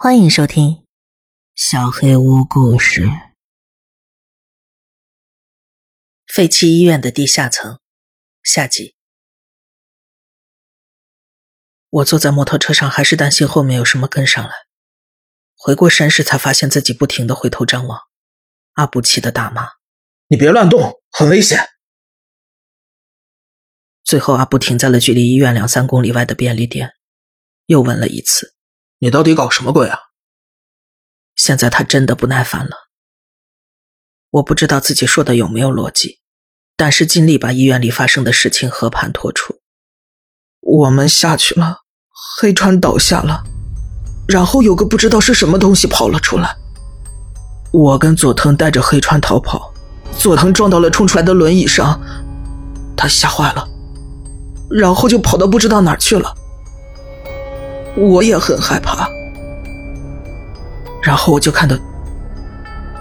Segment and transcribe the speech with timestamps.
[0.00, 0.70] 欢迎收听
[1.56, 3.06] 《小黑屋故事》。
[6.24, 7.80] 废弃医院的地下层，
[8.44, 8.94] 下集。
[11.90, 14.52] 我坐在摩托车上，还是担心后面有什么跟上来。
[15.56, 17.98] 回过神时，才发现自己不停的回头张望。
[18.74, 19.68] 阿布气的大骂
[20.30, 21.58] ：“你别乱动，很危险！”
[24.06, 26.92] 最后，阿布停在了距离医院两三公里外的便利店，
[27.66, 28.54] 又问了一次。
[29.00, 29.98] 你到底搞什么鬼啊？
[31.36, 32.88] 现在他真的不耐烦了。
[34.30, 36.18] 我不知道自己说的有没有逻辑，
[36.76, 39.60] 但是尽力把医院里发生的事情和盘托出。
[40.60, 41.82] 我们下去了，
[42.40, 43.44] 黑川倒下了，
[44.26, 46.56] 然后有个不知道是什么东西跑了出来。
[47.72, 49.72] 我跟佐藤带着黑川逃跑，
[50.18, 52.00] 佐藤撞到了冲出来的轮椅上，
[52.96, 53.68] 他吓坏了，
[54.68, 56.34] 然后就跑到不知道哪儿去了。
[58.00, 59.08] 我也很害怕，
[61.02, 61.76] 然后我就看到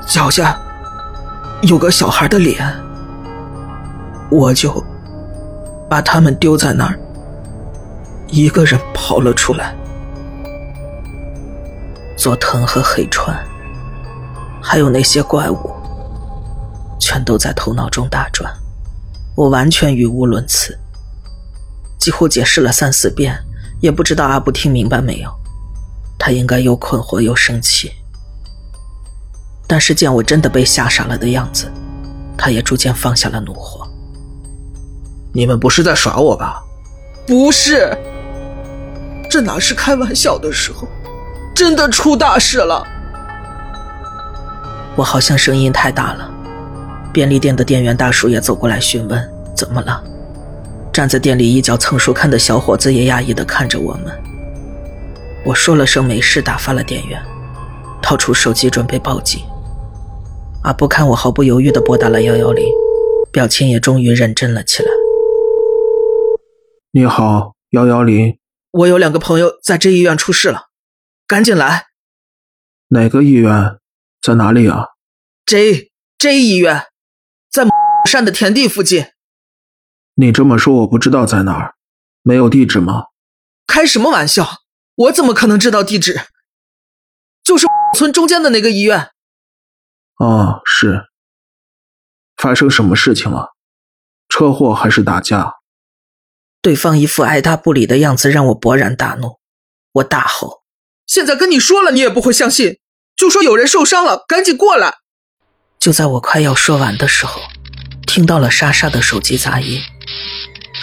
[0.07, 0.59] 脚下
[1.61, 2.57] 有个小孩的脸，
[4.31, 4.83] 我就
[5.87, 6.99] 把他们丢在那儿，
[8.25, 9.75] 一个人跑了出来。
[12.17, 13.37] 佐藤和黑川，
[14.59, 15.71] 还有那些怪物，
[16.99, 18.51] 全都在头脑中打转，
[19.35, 20.75] 我完全语无伦次，
[21.99, 23.39] 几乎解释了三四遍。
[23.79, 25.29] 也不知道阿布听明白没有，
[26.17, 27.91] 他应该又困惑又生气。
[29.67, 31.71] 但是见我真的被吓傻了的样子，
[32.37, 33.87] 他也逐渐放下了怒火。
[35.33, 36.63] 你们不是在耍我吧？
[37.27, 37.95] 不是，
[39.29, 40.87] 这哪是开玩笑的时候，
[41.53, 42.81] 真的出大事了。
[44.95, 46.31] 我好像声音太大了，
[47.13, 50.01] 便利店的店员大叔也走过来询问怎么了。
[50.97, 54.05] 站在店里一角蹭书看的小伙子也讶异的看着我们。
[55.45, 57.21] 我说了声没事，打发了店员，
[58.01, 59.45] 掏出手机准备报警。
[60.63, 62.65] 阿布看我毫不犹豫的拨打了幺幺零，
[63.31, 64.89] 表情也终于认真了起来。
[66.89, 68.39] 你好，幺幺零，
[68.71, 70.69] 我有两个朋友在这医院出事了，
[71.27, 71.85] 赶紧来。
[72.87, 73.77] 哪个医院？
[74.19, 74.87] 在哪里啊
[75.45, 76.85] ？J J 医院，
[77.51, 77.67] 在
[78.09, 79.05] 山的田地附近。
[80.19, 81.75] 你这么说，我不知道在哪儿，
[82.23, 83.03] 没有地址吗？
[83.67, 84.61] 开什么玩笑！
[84.95, 86.21] 我怎么可能知道地址？
[87.43, 89.11] 就是村中间的那个医院。
[90.17, 91.03] 哦，是。
[92.35, 93.53] 发生什么事情了？
[94.27, 95.57] 车祸还是打架？
[96.63, 99.39] 对方一副爱答不理的样子，让我勃然大怒。
[99.91, 100.63] 我大吼
[101.05, 102.79] ：“现在跟你说了，你也不会相信。
[103.15, 104.95] 就说有人受伤了，赶紧过来！”
[105.77, 107.39] 就在我快要说完的时候，
[108.07, 109.79] 听到了莎莎的手机杂音。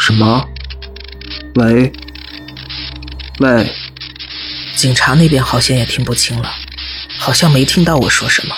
[0.06, 0.46] 什么？
[1.54, 1.90] 喂，
[3.40, 3.72] 喂，
[4.76, 6.50] 警察那边好像也听不清了，
[7.18, 8.54] 好像没听到我说什么。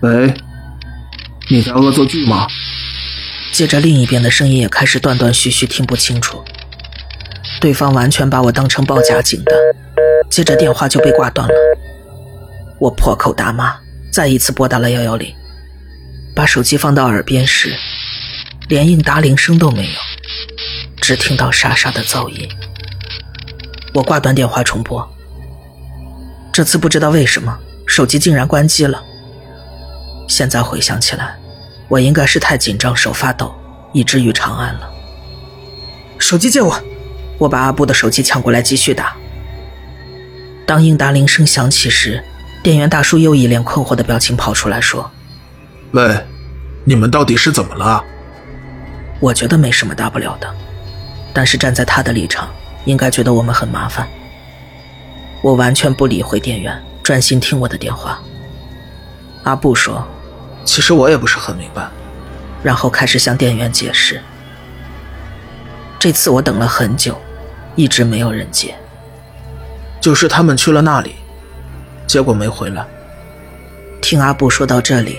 [0.00, 0.34] 喂，
[1.48, 2.48] 你在恶作剧吗？
[3.52, 6.44] 接着另一边的声音也开始断断续续，听不清楚。
[7.60, 9.52] 对方完全把我当成报假警的，
[10.28, 11.54] 接着电话就被挂断了。
[12.80, 13.76] 我破口大骂，
[14.12, 15.32] 再一次拨打了幺幺零，
[16.34, 17.72] 把手机放到耳边时，
[18.68, 20.00] 连应答铃声都没有。
[21.00, 22.48] 只听到沙沙的噪音，
[23.94, 25.08] 我挂断电话重拨。
[26.52, 29.02] 这次不知道为什么手机竟然关机了。
[30.28, 31.36] 现在回想起来，
[31.88, 33.52] 我应该是太紧张，手发抖，
[33.92, 34.88] 以至于长按了。
[36.18, 36.80] 手机借我，
[37.38, 39.16] 我把阿布的手机抢过来继续打。
[40.66, 42.22] 当应答铃声响起时，
[42.62, 45.10] 店员大叔又一脸困惑的表情跑出来说
[45.92, 46.24] ：“喂，
[46.84, 48.04] 你们到底是怎么了？”
[49.18, 50.54] 我觉得没什么大不了的。
[51.32, 52.48] 但是站在他的立场，
[52.84, 54.08] 应该觉得我们很麻烦。
[55.42, 58.20] 我完全不理会店员，专心听我的电话。
[59.44, 60.06] 阿布说
[60.64, 61.88] ：“其实我也不是很明白。”
[62.62, 64.20] 然后开始向店员解释。
[65.98, 67.18] 这次我等了很久，
[67.74, 68.74] 一直没有人接。
[70.00, 71.14] 就是他们去了那里，
[72.06, 72.84] 结果没回来。
[74.02, 75.18] 听阿布说到这里，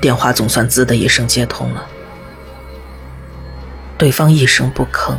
[0.00, 1.86] 电话总算“滋”的一声接通了。
[3.96, 5.14] 对方一声不吭。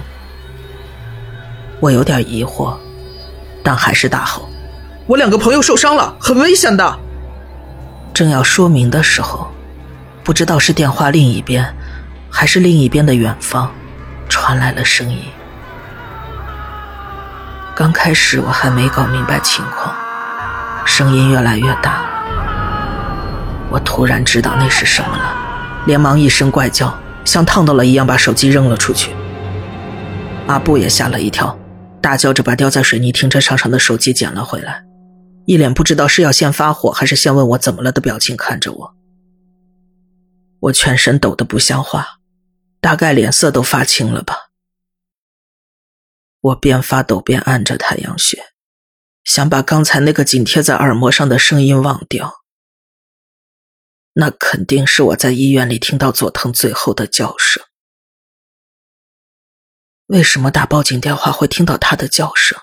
[1.84, 2.74] 我有点疑惑，
[3.62, 4.48] 但还是大吼
[5.06, 6.98] ：“我两个朋友受伤了，很危险的。”
[8.16, 9.52] 正要说明的时候，
[10.24, 11.76] 不知道是电话另一边，
[12.30, 13.70] 还是另一边的远方，
[14.30, 15.20] 传来了声音。
[17.76, 19.94] 刚开始我还没搞明白情况，
[20.86, 22.06] 声音越来越大，
[23.70, 25.36] 我突然知道那是什么了，
[25.86, 29.14] 连忙一声怪叫，像烫到了一样，把手机扔了出去。
[30.48, 31.54] 阿布也吓了一跳。
[32.04, 34.84] 大叫着把掉在水泥停车场上的手机捡了回来，
[35.46, 38.96] 一脸不知道是要先发火还是先问我怎么了的表情看着我。
[40.60, 42.20] 我全身抖得不像话，
[42.82, 44.50] 大概脸色都发青了吧。
[46.42, 48.38] 我边发抖边按着太阳穴，
[49.24, 52.44] 想把刚才那个紧贴在耳膜上的声音忘掉。
[54.16, 57.64] 那肯定是我在医院里听到佐藤最后的叫声。
[60.08, 62.60] 为什么打报警电话会听到他的叫声？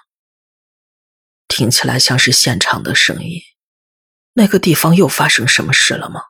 [1.48, 3.40] 听起来像是现场的声音。
[4.34, 6.22] 那个地方又发生什么事了吗？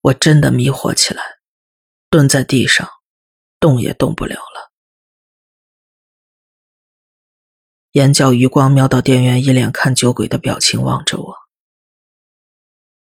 [0.00, 1.22] 我真的迷惑起来，
[2.10, 2.88] 蹲在地上，
[3.60, 4.72] 动也动不了了。
[7.92, 11.36] 眼角余光瞄到店员一脸看酒鬼的表情，望着我。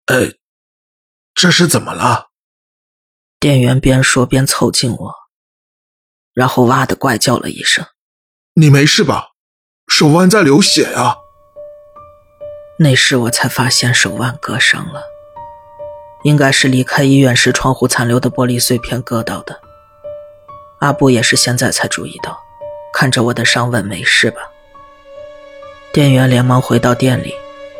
[0.06, 0.38] 呃，
[1.33, 2.31] 这是怎么了？
[3.39, 5.15] 店员边说边凑近我，
[6.36, 7.84] 然后哇的怪叫了一声
[8.54, 9.30] ：“你没事吧？
[9.88, 11.16] 手腕在流血呀！”
[12.78, 15.02] 那时我才发现手腕割伤了，
[16.24, 19.60] 应该是离开医院时窗户残留的玻璃碎片割到的。
[20.80, 22.38] 阿布也是现在才注意到，
[22.94, 24.42] 看着我的伤问：“没事吧？”
[25.94, 27.34] 店员连忙回到店里。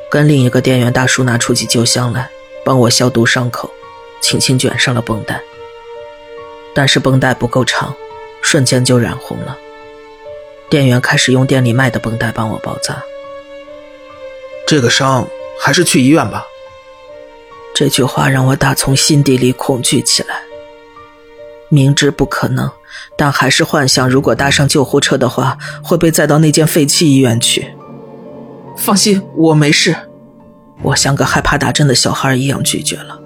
[0.10, 2.30] 跟另一个店员大叔拿出急救箱来，
[2.64, 3.70] 帮我消毒伤口，
[4.22, 5.42] 轻轻卷上了绷带。
[6.74, 7.94] 但是绷带不够长，
[8.46, 9.58] 瞬间就染红了。
[10.70, 13.02] 店员开始用店里卖的绷带帮我包扎。
[14.68, 15.28] 这个伤
[15.60, 16.46] 还是去医院吧。
[17.74, 20.36] 这句话让我打从心底里恐惧起来。
[21.70, 22.72] 明知不可能，
[23.18, 27.74] 但还是幻想，如果搭上救护车的话，会被载到那间废弃医院去。
[28.78, 29.96] 放心，我没事。
[30.84, 33.20] 我像个害怕打针的小孩一样拒绝了。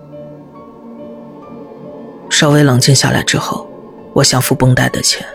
[2.30, 3.69] 稍微冷静下来之后，
[4.14, 5.26] 我想付绷带的钱，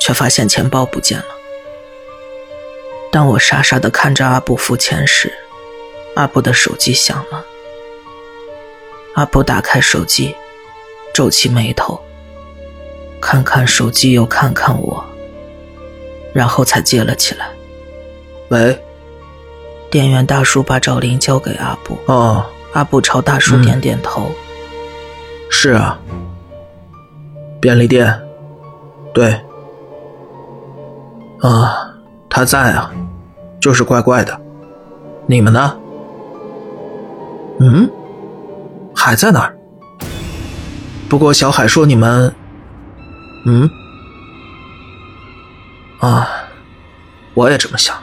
[0.00, 1.26] 却发现钱包不见了。
[3.10, 5.32] 当我傻傻的看着阿布付钱时，
[6.14, 7.44] 阿布的手机响了。
[9.14, 10.34] 阿布打开手机，
[11.12, 12.00] 皱起眉头，
[13.20, 15.04] 看看手机又看看我，
[16.32, 17.50] 然后才接了起来
[18.48, 18.78] ：“喂。”
[19.90, 21.98] 店员大叔把找铃交给阿布。
[22.04, 22.44] 哦，
[22.74, 24.30] 阿布朝大叔点点头。
[25.50, 25.98] 是啊，
[27.60, 28.20] 便利店，
[29.12, 29.38] 对。
[31.40, 31.94] 啊，
[32.28, 32.90] 他在啊，
[33.60, 34.40] 就是怪怪的。
[35.26, 35.78] 你们呢？
[37.60, 37.90] 嗯，
[38.94, 39.54] 还在那儿。
[41.08, 42.34] 不过小海说你们，
[43.46, 43.68] 嗯，
[46.00, 46.28] 啊，
[47.34, 47.96] 我也这么想。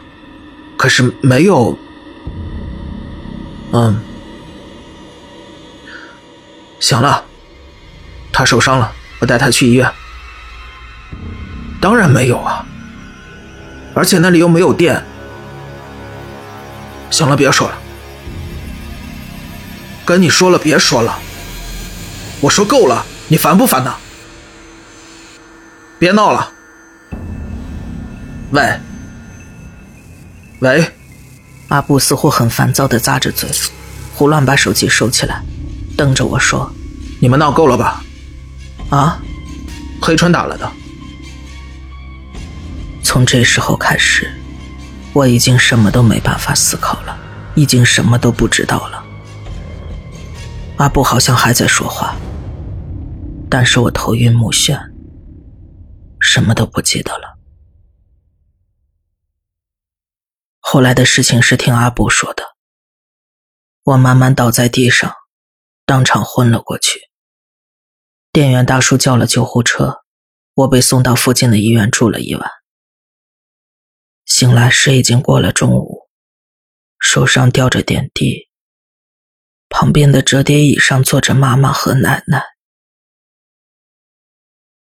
[0.78, 1.78] 可是没有，
[3.72, 4.00] 嗯，
[6.80, 7.24] 行了，
[8.32, 9.92] 他受伤了，我带他去医院。
[11.82, 12.66] 当然没有啊，
[13.94, 15.04] 而且那里又没有电。
[17.12, 17.78] 行了，别说了，
[20.04, 21.18] 跟你说了，别说了，
[22.42, 23.96] 我说够了，你烦不烦呢？
[26.00, 26.52] 别闹了，
[28.52, 28.80] 喂。
[30.60, 30.92] 喂，
[31.68, 33.50] 阿布似乎很烦躁的咂着嘴，
[34.16, 35.44] 胡乱把手机收起来，
[35.98, 36.74] 瞪着我说
[37.20, 38.02] ：“你们闹够了吧？”
[38.90, 39.22] 啊，
[40.02, 40.72] 黑川打来的。
[43.04, 44.32] 从这时候开始，
[45.14, 47.18] 我已经什么都没办法思考了，
[47.56, 49.04] 已经什么都不知道了。
[50.78, 52.16] 阿布好像还在说话，
[53.50, 54.92] 但是我头晕目眩，
[56.20, 57.38] 什么都不记得了。
[60.60, 62.44] 后来的事情是听阿布说的。
[63.84, 65.14] 我慢慢倒在地上，
[65.86, 67.00] 当场昏了过去。
[68.36, 70.04] 店员大叔叫了救护车，
[70.56, 72.52] 我被送到附近的医院住了一晚。
[74.26, 76.10] 醒来时已经过了中午，
[77.00, 78.50] 手上吊着点滴，
[79.70, 82.44] 旁边的折叠椅上坐着妈妈和奶奶。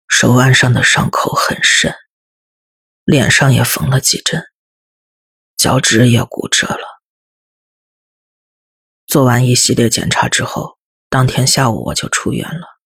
[0.08, 1.93] 手腕上的伤口很深，
[3.03, 4.46] 脸上也缝了几针。
[5.58, 7.01] 脚趾也骨折了。
[9.05, 10.77] 做完一系列检查之后，
[11.10, 12.81] 当天下午我就出院了。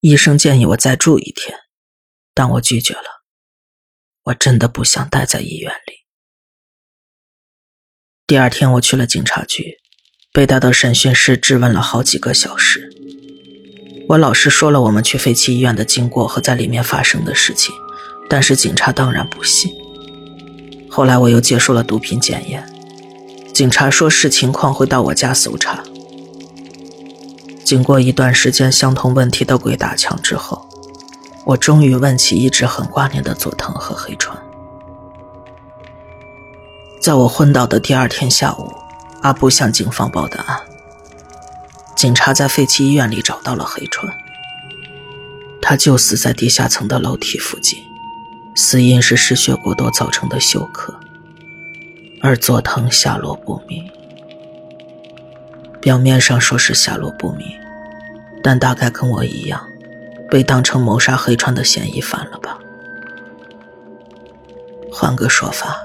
[0.00, 1.58] 医生建议我再住一天，
[2.32, 3.24] 但我拒绝了。
[4.26, 6.04] 我真的不想待在医院里。
[8.24, 9.78] 第二天我去了警察局，
[10.32, 12.94] 被带到审讯室质问了好几个小时。
[14.10, 17.74] 我老实说了我们去废弃医院的经过和在里面发生的事情，
[18.30, 19.74] 但是警察当然不信。
[20.88, 22.64] 后来我又接受了毒品检验，
[23.52, 25.82] 警察说视情况会到我家搜查。
[27.68, 30.66] 经过一段时间相同问题的鬼打墙之后，
[31.44, 34.34] 我终于问起一直很挂念的佐藤和黑川。
[36.98, 38.72] 在我昏倒的第二天下午，
[39.20, 40.58] 阿布向警方报的案。
[41.94, 44.10] 警察在废弃医院里找到了黑川，
[45.60, 47.84] 他就死在地下层的楼梯附近，
[48.54, 50.98] 死因是失血过多造成的休克，
[52.22, 53.86] 而佐藤下落不明。
[55.80, 57.46] 表面上说是下落不明，
[58.42, 59.68] 但大概跟我一样，
[60.30, 62.58] 被当成谋杀黑川的嫌疑犯了吧？
[64.90, 65.78] 换个说法。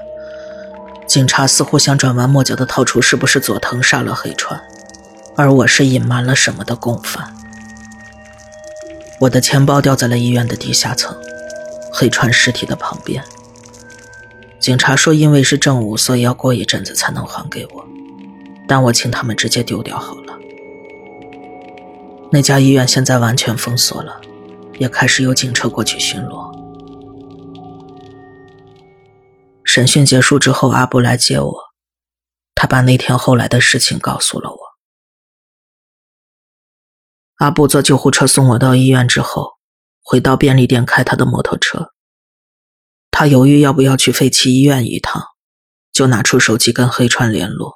[1.06, 4.60] 警察似乎想转弯抹角的套出是不是佐藤杀了黑川，
[5.36, 7.32] 而我是隐瞒了什么的共犯。
[9.20, 11.16] 我的钱包掉在了医院的地下层，
[11.92, 13.22] 黑川尸体的旁边。
[14.58, 17.86] 警察说因为是证物，所以要过一阵子才能还给我，
[18.66, 20.23] 但我请他们直接丢掉好了。
[22.34, 24.20] 那家医院现在完全封锁了，
[24.80, 26.52] 也开始有警车过去巡逻。
[29.62, 31.54] 审讯结束之后，阿布来接我。
[32.56, 34.58] 他把那天后来的事情告诉了我。
[37.36, 39.52] 阿布坐救护车送我到医院之后，
[40.02, 41.92] 回到便利店开他的摩托车。
[43.12, 45.22] 他犹豫要不要去废弃医院一趟，
[45.92, 47.74] 就拿出手机跟黑川联络。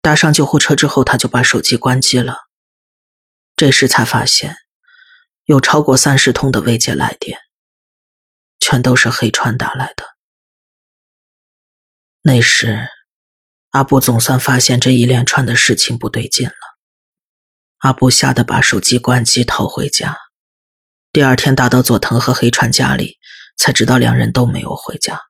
[0.00, 2.48] 搭上救护车之后，他就把手机关机了。
[3.62, 4.56] 这时才发现，
[5.44, 7.38] 有超过三十通的未接来电，
[8.58, 10.04] 全都是黑川打来的。
[12.22, 12.88] 那时，
[13.70, 16.54] 阿布总算发现这一连串的事情不对劲了。
[17.78, 20.18] 阿布吓得把手机关机，逃回家。
[21.12, 23.20] 第二天打到佐藤和黑川家里，
[23.56, 25.20] 才知道两人都没有回家。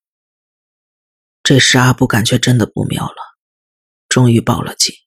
[1.42, 3.36] 这时阿布感觉真的不妙了，
[4.08, 5.01] 终于报了警。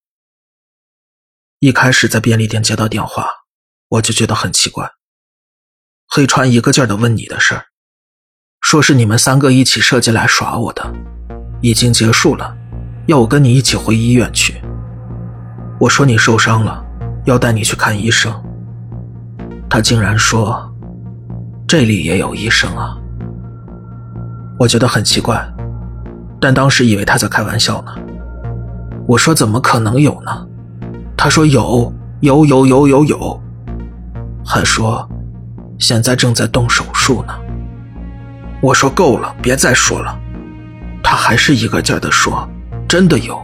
[1.60, 3.28] 一开始在便利店接到电话，
[3.88, 4.92] 我就觉得很奇怪。
[6.08, 7.66] 黑川一个劲儿的问你的事儿，
[8.60, 10.94] 说是你们三个一起设计来耍我的。
[11.62, 12.56] 已经结束了，
[13.08, 14.62] 要我跟你一起回医院去。
[15.80, 16.86] 我说你受伤了，
[17.26, 18.32] 要带你去看医生。
[19.70, 20.70] 他竟然说，
[21.66, 22.98] 这里也有医生啊！
[24.60, 25.42] 我觉得很奇怪，
[26.40, 27.96] 但当时以为他在开玩笑呢。
[29.08, 30.48] 我说怎么可能有呢？
[31.18, 33.42] 他说有有有有有有，
[34.46, 35.08] 还说
[35.80, 37.34] 现在正在动手术呢。
[38.62, 40.18] 我说够了，别再说了。
[41.04, 42.48] 他还是一个劲儿的说
[42.88, 43.40] ：“真的有，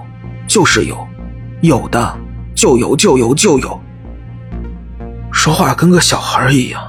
[0.47, 1.07] 就是有，
[1.61, 2.17] 有的
[2.55, 3.79] 就有就有就有。”
[5.31, 6.81] 说话跟个小孩一样。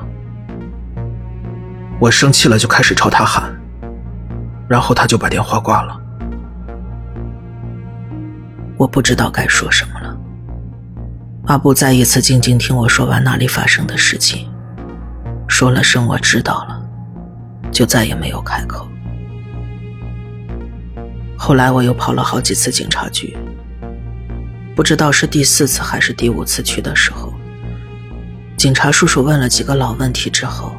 [2.00, 3.54] 我生气了，就开始朝他喊，
[4.66, 6.00] 然后他就把电话挂了。
[8.76, 10.01] 我不知道该说什么。
[11.46, 14.48] 阿布再一次静静听我说完那里发生的事情，
[15.48, 16.80] 说了声“我知道了”，
[17.72, 18.86] 就再也没有开口。
[21.36, 23.36] 后来我又跑了好几次警察局，
[24.76, 27.34] 不知道是第四次还是第五次去的时候，
[28.56, 30.76] 警察叔叔问了几个老问题之后，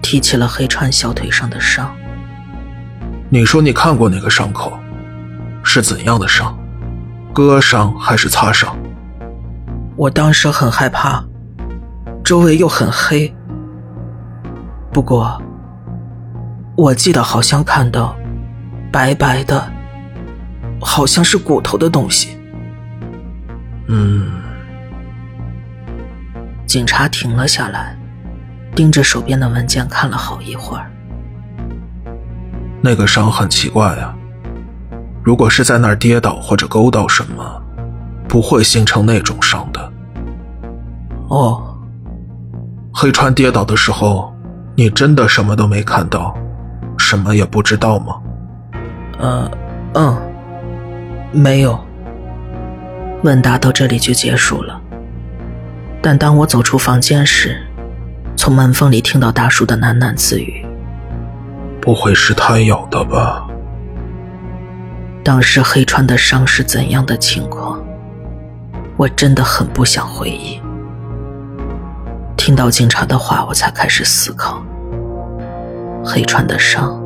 [0.00, 1.92] 提起了黑川小腿上的伤。
[3.28, 4.78] 你说你看过那个伤口，
[5.64, 6.56] 是怎样的伤？
[7.34, 8.78] 割伤还是擦伤？
[9.96, 11.24] 我当时很害怕，
[12.22, 13.34] 周围又很黑。
[14.92, 15.40] 不过，
[16.76, 18.16] 我记得好像看到。
[18.92, 19.70] 白白的，
[20.80, 22.38] 好像是骨头的东西。
[23.88, 24.26] 嗯。
[26.66, 27.94] 警察停了下来，
[28.74, 30.90] 盯着手边的文件看了好一会儿。
[32.80, 34.14] 那个伤很奇怪呀，
[35.22, 37.62] 如果是在那儿跌倒或者勾到什么，
[38.28, 39.92] 不会形成那种伤的。
[41.28, 41.62] 哦，
[42.92, 44.32] 黑川跌倒的时候，
[44.74, 46.36] 你真的什么都没看到，
[46.98, 48.16] 什么也不知道吗？
[49.18, 49.50] 呃，
[49.94, 50.16] 嗯，
[51.32, 51.78] 没有。
[53.22, 54.80] 问答到这里就结束了。
[56.02, 57.60] 但当我走出房间时，
[58.36, 60.64] 从门缝里听到大叔的喃喃自语
[61.80, 63.48] ：“不会是他咬的吧？”
[65.24, 67.65] 当时黑川的伤是怎样的情况？
[68.96, 70.60] 我真的很不想回忆。
[72.36, 74.62] 听到警察的话，我才开始思考：
[76.04, 76.98] 黑川的伤。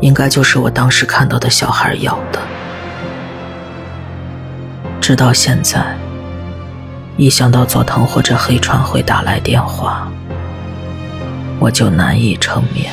[0.00, 2.40] 应该就是我当时看到的小孩咬的。
[5.00, 5.96] 直到现在，
[7.16, 10.08] 一想到佐藤或者黑川会打来电话，
[11.60, 12.92] 我就难以成眠。